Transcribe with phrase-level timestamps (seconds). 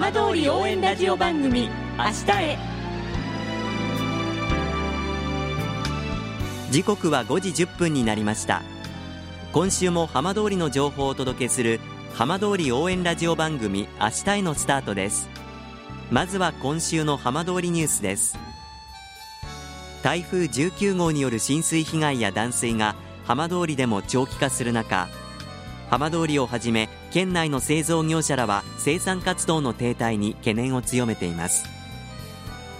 [0.00, 1.68] 浜通り応援ラジオ番組
[1.98, 2.58] 明日へ。
[6.70, 8.62] 時刻は5時10分になりました。
[9.52, 11.80] 今週も浜通りの情報をお届けする
[12.14, 15.28] 浜通り応援ラジオ番組明日へのスタートです。
[16.12, 18.38] まずは今週の浜通りニュースです。
[20.04, 22.94] 台風19号による浸水被害や断水が
[23.24, 25.08] 浜通りでも長期化する中
[25.90, 31.66] 浜通りをはじめ県内の製造業者らは生産活動の停滞に懸念を強めています。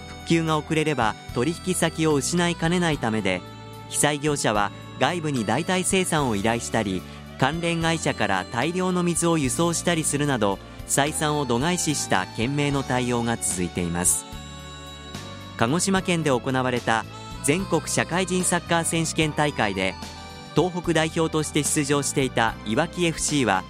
[0.09, 3.41] 復旧が遅れれば取引先を失いかねないためで
[3.89, 7.01] 被災業者は外部に代替生産を依頼したり
[7.39, 14.27] 関連会社から大量の水を輸送したりするなど採算を度外視した懸命の対応が続いています。
[15.57, 17.05] 鹿児島県で行われた
[17.45, 19.95] 全国社会人サッカー選手権大会で
[20.59, 23.63] 東北代表として出場していたいわき FC は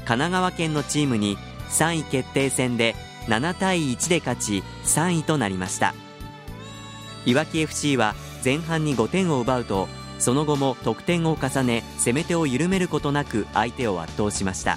[0.00, 1.38] 神奈川県のチームに
[1.70, 2.94] 3位決定戦で
[3.28, 5.94] 7対1で勝ち3位となりました。
[7.24, 14.76] いわき FC は前半に5点を奪うとその後も得点を重ね攻め手を緩めることなく相手を圧倒しました。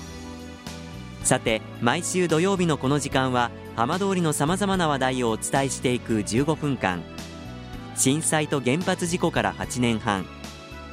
[1.25, 7.03] さて毎週土曜日のこの時間は浜通りのさまざまな話題をお伝えしていく15分間。
[7.97, 10.36] 震災と原発事故から8年半。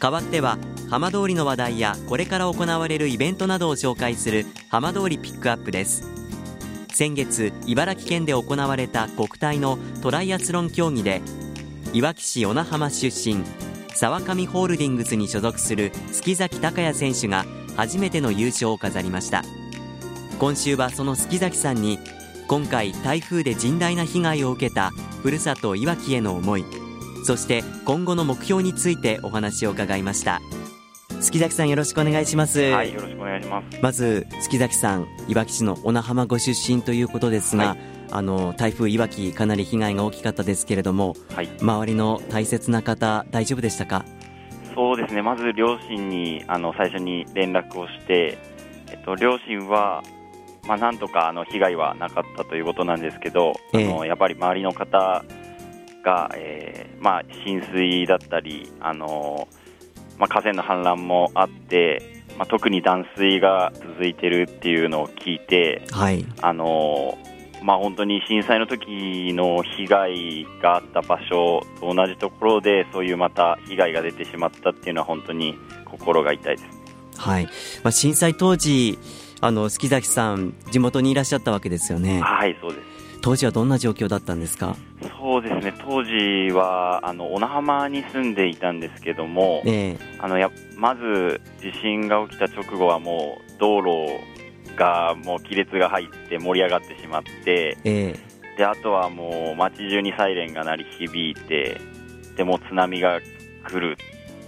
[0.00, 6.08] 代わっては浜通りの話題やこれから行われるイベントなどを紹介する浜通りピックアップです。
[6.92, 11.22] 先月茨城県で行われた国体のトライアスロン競技で
[11.92, 13.44] いわき市小名浜出身
[13.94, 17.44] 沢上ホールディングスに所属する月崎隆也選手が
[17.76, 19.44] 初めての優勝を飾りました。
[20.38, 21.98] 今週はその月崎さんに
[22.48, 24.90] 今回台風で甚大な被害を受けた
[25.22, 26.64] ふるさといわきへの思い
[27.24, 30.40] そして今後の目標についてお話を伺いました。
[31.20, 32.60] 月崎さんよろしくお願いします。
[32.60, 33.78] はいよろしくお願いします。
[33.82, 37.78] まず月崎さんいわき市の小名浜ご出身ということですが、はい、
[38.10, 44.04] あの台風いわきかなり被害が大きかったですけれども、はい、周りの大切な方大丈夫でしたか？
[44.74, 45.20] そうですね。
[45.20, 48.38] まず両親にあの最初に連絡をして、
[48.90, 50.02] えっと、両親は
[50.66, 55.24] まあ、なんとかあの被害はなかったということなんですけど、えー、あのやっぱり周りの方
[56.02, 59.48] が、えーまあ、浸水だったり、あの
[60.18, 67.18] まあ、河川の氾濫もあって、まあ、特に断水が続いているっていうのを聞いて、はい、あの
[67.62, 76.80] まあ、本当に震災の時の被害があった場所と同じところでそういうまた被害が出てしまったっていうのは本当に心が痛いです。
[77.18, 77.50] はいま
[77.88, 78.98] あ、震災当時
[79.42, 82.20] あの月崎さん地元にいらっしゃったわけですよね。
[82.20, 82.89] はいそうです
[83.20, 84.76] 当時はどんな状況だったんですか？
[85.18, 85.74] そうですね。
[85.84, 94.08] 当時はあの小名浜に住んでいたんですけども、えー、あのやまず地震が起きた直後はもう道路
[94.76, 101.80] がもう亀裂が入って盛り上がってしまって、えー、であとはもう街中にサイレンが鳴り響いて
[102.36, 103.20] でも津波が
[103.68, 103.98] 来る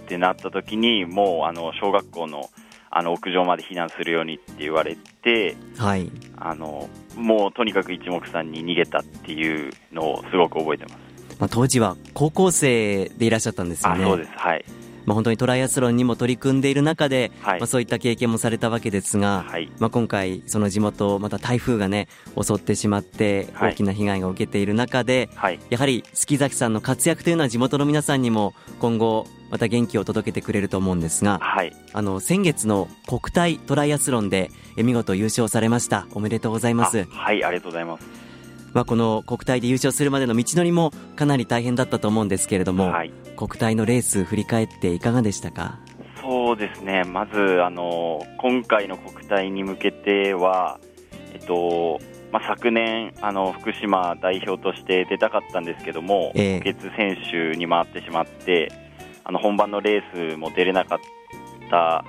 [0.05, 2.49] ってなった時にもうあの小学校の
[2.95, 10.95] あの屋上まで避難するようにって言われて、はい、あのもうとにかく一目散に逃げたっていうのをすごく覚えてます、
[11.39, 14.03] まあ、当時は高校生でいらっしゃったんですよね。
[14.03, 14.31] そうです。
[14.35, 14.65] はい。
[15.05, 22.07] まあ、本当にトライアスロンにも取り組んでいる中で、はい、まあ、そういった経験もされたわけですが、はい、まあ、今回、その地元、また台風が、ね、
[22.41, 36.07] 襲ってしまって大きな被害を受けている中で、はい、やはり月崎さんの活躍というのは地元の皆さんにも今後、また元気を届けてくれると思うんですが、はい、あの先月の国体トライアスロンで見事優勝されました。
[36.15, 37.03] おめでとうございます。
[37.03, 38.07] はいありがとうございます。
[38.73, 45.77] まあ、この国体で優勝するまでの道のりもかなり大変だったと思うんですけれども、はい、国体のレース振り返っていかがでしたか？
[46.19, 47.03] そうですね。
[47.03, 50.79] まずあの今回の国体に向けては、
[51.31, 51.99] えっと
[52.31, 58.71] まあ、昨年あの福島代表として出たかったんですけども、えー、補欠選手に回ってしまって
[59.23, 60.99] あの本番のレースも出れなかっ
[61.69, 62.03] た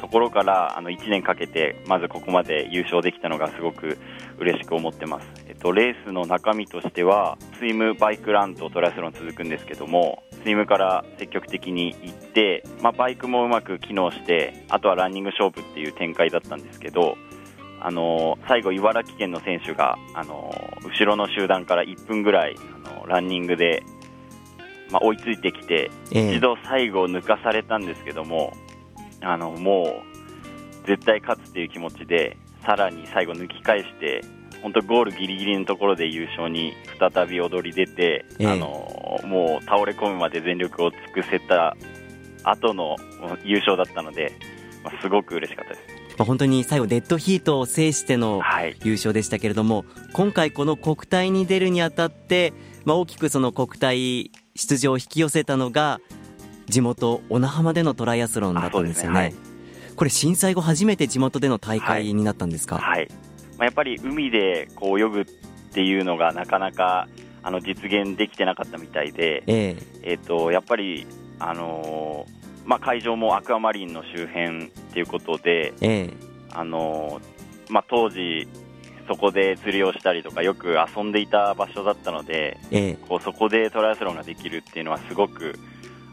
[0.00, 3.98] ところからあの1年かけてまずここまで優勝できたのがすごく
[4.38, 17.16] 嬉しく思ってます、えっと、レースの中身としてはスイム、バイク、ランとトライアスロン続くんですけどもスイムから積極的に行って、まあ、バイクもうまく機能してあとはランニング勝負っていう展開だったんですけど
[17.80, 23.82] あの最後、茨城県の選手があの後ろの集団から1分ぐらいあのランニングで、
[24.90, 28.52] まあ、追いついてきて、一度最後抜かされたんですけども
[29.20, 30.02] あのも
[30.84, 34.22] う絶対勝つっていう気持ちでさらに最後抜き返して
[34.62, 41.76] 本当ゴールギリギリのところで優勝に再び踊り出て、あのもう倒れ込むまで全力を尽くせた
[42.42, 42.96] 後の
[43.44, 44.32] 優勝だったので、
[44.82, 45.86] まあ、すごく嬉しかったです。
[46.18, 48.40] まあ、本当に最後デッドヒートを制しての
[48.82, 52.54] 優勝でしたけれども、はい、今回この国体に出るにあたって、
[52.84, 56.00] まあ、大きくその国体出場を引き寄せたのが
[56.66, 59.34] 地元小名浜でのトライアスロンだったんですよね、ねはい、
[59.94, 63.08] これ震災後初めて地元での大会になったんですか、はい、
[63.56, 65.24] まあ、やっぱり海でこう泳ぐっ
[65.72, 67.08] ていうのがなかなか
[67.42, 71.06] あの実現できてなかったみたいで、えー、えーとやっぱり、
[71.38, 76.12] あのー、まあ、会場もアクアマリンの周辺っていうことで、えー、
[76.50, 78.48] あのー、まあ、当時、
[79.06, 85.58] そこで釣りをしたりとかよく遊んでいた場所だったので、えー、こうそこでトライアスロンができるっていうのはすごく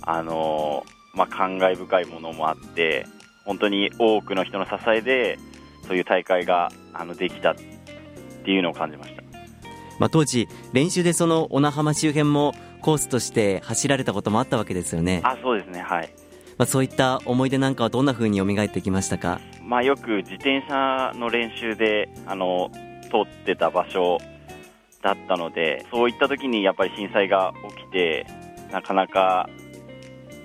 [0.06, 3.06] あのまあ、感慨深いものもあって
[3.45, 5.38] 本当に多くの人の支えで
[5.88, 7.56] そういう大会があのできたっ
[8.44, 9.22] ていうのを感じました、
[10.00, 15.22] まあ、当時、練習でその小名浜周辺もコースとして走られたこともあったわけですよね。
[15.24, 15.81] あそうですね。
[15.81, 16.13] はい
[16.58, 22.70] まあ、そういった思い出なんかはどんなふうに蘇ってきましたか、まあ、よく自転車の練習であの
[23.04, 24.20] 通ってた場所
[25.02, 28.26] だったのでそういった時にやっぱり震災が起きて
[28.72, 29.50] なかなか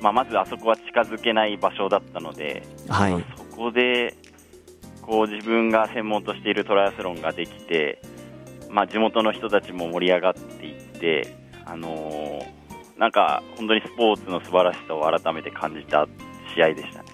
[0.01, 4.17] まあ、まずあそこは近づけない場所だったので、はい、そこで
[5.03, 8.01] こう自分が専門としているトライアスロンができて、
[8.71, 12.47] まあ、地元の人たちも盛り上がっていって、あのー、
[12.99, 16.07] なんか本当にスポーツの素晴らしさを改めて感じた
[16.55, 17.09] 試合でしたね。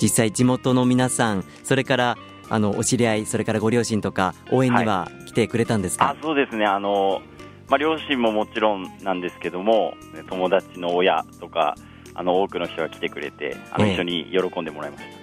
[0.00, 2.18] 実際、地元の皆さん、それから
[2.50, 6.66] あのお知り合い、それからご両親とか、応援には来てくれたんですか、はい、あそうですね。
[6.66, 7.22] あの、
[7.68, 9.94] まあ、両親ももちろんなんですけども、
[10.28, 11.76] 友達の親とか、
[12.16, 15.14] あの多くの人が来てくれてあの、一緒に喜んでもらいました。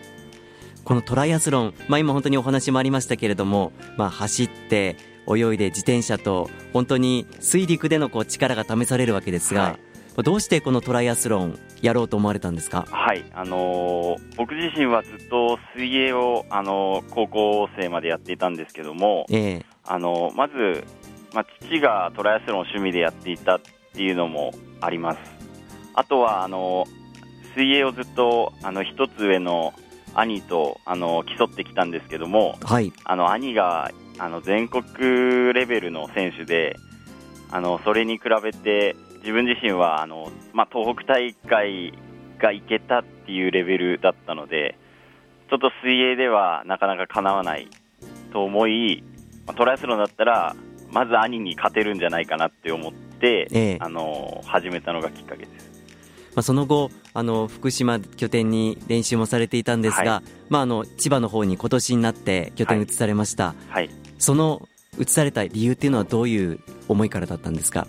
[0.84, 4.96] このトライアスロン、まあ、今本当にお話もありましたけれども、まあ、走って
[5.28, 9.80] 泳いで自転車と本当に水陸でのこう力が試されるわけですが、は
[10.20, 13.24] い、どうしてこのトライアスロンやろうと思われたんですか、はい。
[13.34, 20.84] あのー、僕自身はずっと水泳を、あのー、高校生までやっていたんですけども、えー、あのー、まず、
[21.34, 23.62] まあ、父がトライアスロンを趣味でやっていたっ
[23.94, 25.20] ていうのもあります。
[25.94, 26.86] あとはあの
[27.56, 29.74] 水泳をずっとあの一つ上の
[30.14, 33.92] 兄とあの競ってきたんですけども、はい、あの兄が
[34.22, 36.78] あの全国レベルの選手で
[37.50, 41.92] あのそれに比べて自分自身はあの、まあ、東北大会
[42.38, 44.78] が行けたっていうレベルだったので
[45.50, 47.68] ちょっと水泳ではなかなかかなわない
[48.32, 49.04] と思い、
[49.48, 50.56] まあ、トライアスロンだったら
[50.92, 55.72] まず兄に勝てるんじゃないかなって思って、ええ、あの始めたのがきっかけです。
[56.36, 63.90] まあ、その後あの福島拠点に練習もされていたんですが、はい、まあ、あの千葉の方に今年になって拠点移されました、はいはい、
[64.22, 64.68] その
[65.00, 67.88] 移された理由っていうのはどういう思いからだったんですか？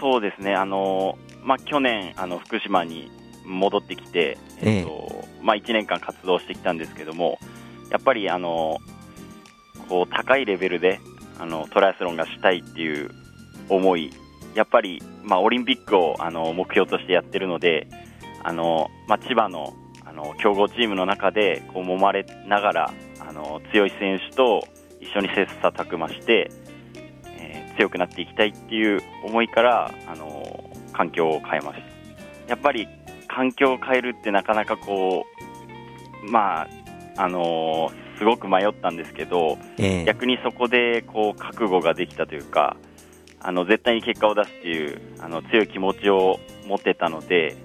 [0.00, 0.54] そうですね。
[0.54, 3.10] あの、まあ、去年あの福島に
[3.46, 7.38] 戻ってきて、えっとまあ、1年間活動してきたんですけども
[7.90, 8.78] やっぱりあの
[9.88, 11.00] こう高いレベルで
[11.38, 13.10] あのトライアスロンがしたいっていう
[13.68, 14.12] 思い
[14.54, 17.88] やっぱり、まあ、オリンピックをあの目標としてやってるので
[18.42, 24.66] あの、まあ、千葉のあの強豪チームの中でこう揉まれながらあの強い選手と
[25.02, 26.50] 一緒に切磋琢磨して、
[27.38, 31.82] えー、強くなっていきたいっていう思いからあの環境を変えまし
[32.46, 32.88] たやっぱり
[33.28, 35.26] 環境を変えるってなかなかこ
[36.22, 36.68] うまあ
[37.16, 42.76] あのすごく迷ったんですけど、えー、逆にそこでこう覚悟ができたというか
[43.40, 47.56] あの絶対に結果を出すっていうあの強い気持ちを持ってたので、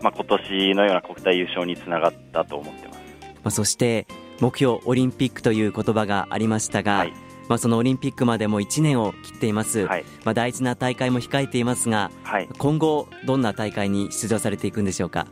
[0.00, 4.06] まあ、今年のような国体優勝につながったと思ってます、まあ、そして
[4.40, 7.12] 目標オリンピックという言葉がありましたが、はい、
[7.48, 15.26] まあ、そのオリンピックまでも1年を切っています、はい、まあ、大事な大会も控えていますが、はい、今後、どんな大会に出場されていくんでしょうか？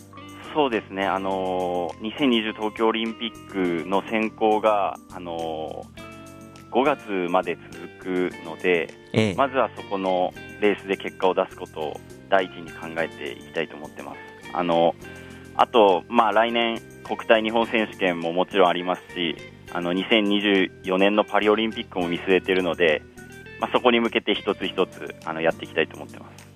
[0.54, 6.08] そうですね、あのー、2020東京オリンピックの選考が、あのー
[6.70, 7.56] 5月まで
[8.02, 14.18] 続くので、ええ、まずはそこのレースで結果を出すことを第一に考えていきたいと思ってます。
[14.52, 14.94] あの
[15.56, 19.36] あと、まあ、来年、国体日本選手権ももちろんありますし、
[19.72, 23.02] あの2024年のパリオリンピックも見据えているので、
[23.60, 26.48] まあ、そこに向けて一つ一つあのやっていきたいと思ってます。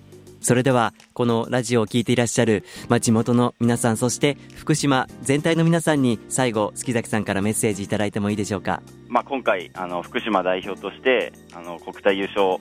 [0.43, 12.57] それではこのラジオを聴いていらっしゃる、まあ、地元の皆さんそして福島全体の皆さんに最後月崎さんからメッセージいただいてもいいでしょうか、まあ、今回あの福島代表としてあの国体優勝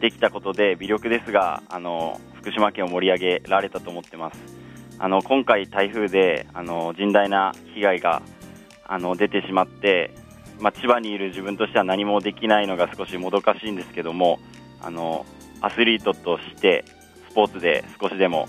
[0.00, 4.63] できたことで微力ですがあの福島県を盛り上げられたと思ってます
[4.98, 8.22] あの今回台風であの甚大な被害が
[8.86, 10.10] あの出てしまって
[10.60, 14.38] まあ、千葉にいる自分としては何もできないのが少しもどかしいんですけども
[14.80, 15.26] あの
[15.60, 16.84] アスリートとして
[17.30, 18.48] スポーツで少しでも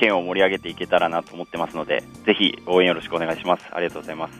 [0.00, 3.66] 県を盛り上げていけたらなと思ってますのでぜひ応援よろしくお願いします。
[3.70, 4.34] ありがとうございます。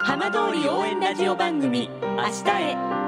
[0.00, 3.03] 浜通り応援ラジオ番組明日へ。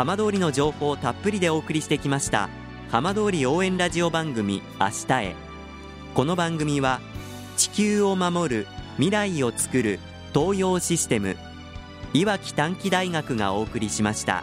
[0.00, 2.48] 浜通りの情報をたっぷりでお送りしてきました
[2.90, 5.36] 浜通り応援ラジオ番組明日へ
[6.14, 7.02] この番組は
[7.58, 10.00] 地球を守る未来をつくる
[10.32, 11.36] 東洋システム
[12.14, 14.42] いわき短期大学がお送りしました。